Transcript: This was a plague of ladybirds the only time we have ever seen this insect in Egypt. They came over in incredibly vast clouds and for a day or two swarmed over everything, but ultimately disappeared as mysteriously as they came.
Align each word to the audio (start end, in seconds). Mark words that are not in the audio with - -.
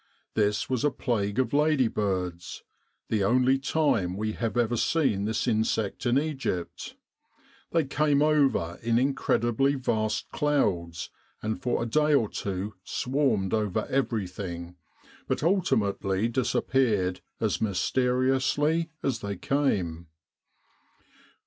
This 0.33 0.67
was 0.67 0.83
a 0.83 0.89
plague 0.89 1.37
of 1.37 1.53
ladybirds 1.53 2.63
the 3.09 3.23
only 3.23 3.59
time 3.59 4.17
we 4.17 4.31
have 4.31 4.57
ever 4.57 4.75
seen 4.75 5.25
this 5.25 5.47
insect 5.47 6.07
in 6.07 6.17
Egypt. 6.17 6.95
They 7.69 7.83
came 7.85 8.23
over 8.23 8.79
in 8.81 8.97
incredibly 8.97 9.75
vast 9.75 10.27
clouds 10.31 11.11
and 11.43 11.61
for 11.61 11.83
a 11.83 11.85
day 11.85 12.15
or 12.15 12.29
two 12.29 12.73
swarmed 12.83 13.53
over 13.53 13.85
everything, 13.91 14.75
but 15.27 15.43
ultimately 15.43 16.27
disappeared 16.27 17.21
as 17.39 17.61
mysteriously 17.61 18.89
as 19.03 19.19
they 19.19 19.35
came. 19.35 20.07